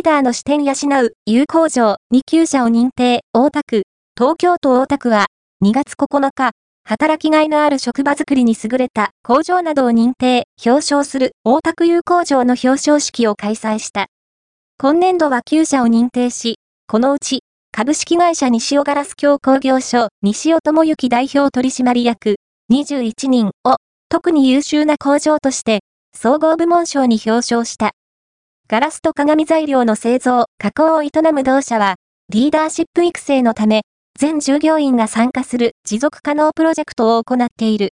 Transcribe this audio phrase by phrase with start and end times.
[0.00, 3.82] リーダーの視点養う有工場2級者を認定、大田区、
[4.16, 5.26] 東京都大田区は
[5.62, 6.52] 2月9日、
[6.88, 14.06] 働きがいのある職場づくりに優れた工場などを認定、表彰する大田区有工場の表彰式を開催した。
[14.78, 16.54] 今年度は9社を認定し、
[16.88, 17.40] このうち、
[17.70, 22.36] 株式会社西尾ガラス協工業所西尾智之代表取締役
[22.72, 23.76] 21人を
[24.08, 25.80] 特に優秀な工場として
[26.16, 27.90] 総合部門賞に表彰した。
[28.70, 31.96] ガラスと鏡材料の製造、加工を営む同社は、
[32.28, 33.82] リーダーシップ育成のため、
[34.16, 37.88] 全従業員が参加する持続可能プロジェクトを行っている。